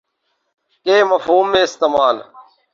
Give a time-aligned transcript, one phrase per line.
[0.85, 2.15] کے مفہوم میں استعمال